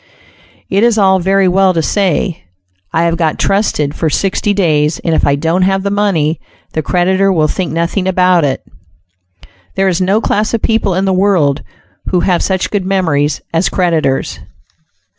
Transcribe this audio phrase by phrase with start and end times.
[0.71, 2.43] It is all very well to say;
[2.91, 6.39] "I have got trusted for sixty days, and if I don't have the money
[6.73, 8.63] the creditor will think nothing about it."
[9.75, 11.61] There is no class of people in the world,
[12.09, 14.39] who have such good memories as creditors.